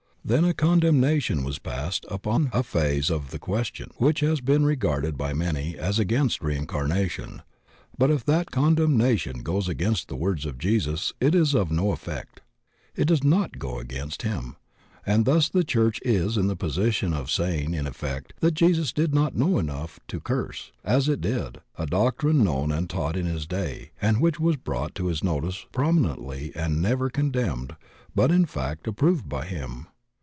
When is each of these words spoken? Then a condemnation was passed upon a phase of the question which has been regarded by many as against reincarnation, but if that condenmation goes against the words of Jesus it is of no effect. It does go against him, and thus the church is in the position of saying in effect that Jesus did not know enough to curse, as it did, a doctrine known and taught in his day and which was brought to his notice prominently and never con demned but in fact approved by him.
Then 0.23 0.45
a 0.45 0.53
condemnation 0.53 1.43
was 1.43 1.57
passed 1.57 2.05
upon 2.07 2.51
a 2.53 2.61
phase 2.61 3.09
of 3.09 3.31
the 3.31 3.39
question 3.39 3.89
which 3.97 4.19
has 4.19 4.39
been 4.39 4.63
regarded 4.63 5.17
by 5.17 5.33
many 5.33 5.75
as 5.75 5.97
against 5.97 6.43
reincarnation, 6.43 7.41
but 7.97 8.11
if 8.11 8.23
that 8.25 8.51
condenmation 8.51 9.41
goes 9.41 9.67
against 9.67 10.07
the 10.09 10.15
words 10.15 10.45
of 10.45 10.59
Jesus 10.59 11.11
it 11.19 11.33
is 11.33 11.55
of 11.55 11.71
no 11.71 11.91
effect. 11.91 12.41
It 12.95 13.05
does 13.05 13.21
go 13.57 13.79
against 13.79 14.21
him, 14.21 14.57
and 15.07 15.25
thus 15.25 15.49
the 15.49 15.63
church 15.63 15.99
is 16.05 16.37
in 16.37 16.45
the 16.45 16.55
position 16.55 17.13
of 17.15 17.31
saying 17.31 17.73
in 17.73 17.87
effect 17.87 18.33
that 18.41 18.53
Jesus 18.53 18.93
did 18.93 19.15
not 19.15 19.35
know 19.35 19.57
enough 19.57 19.99
to 20.09 20.19
curse, 20.21 20.71
as 20.83 21.09
it 21.09 21.19
did, 21.19 21.61
a 21.79 21.87
doctrine 21.87 22.43
known 22.43 22.71
and 22.71 22.87
taught 22.87 23.17
in 23.17 23.25
his 23.25 23.47
day 23.47 23.89
and 23.99 24.21
which 24.21 24.39
was 24.39 24.55
brought 24.55 24.93
to 24.95 25.07
his 25.07 25.23
notice 25.23 25.65
prominently 25.71 26.51
and 26.55 26.79
never 26.79 27.09
con 27.09 27.31
demned 27.31 27.75
but 28.13 28.29
in 28.31 28.45
fact 28.45 28.87
approved 28.87 29.27
by 29.27 29.45
him. 29.47 29.87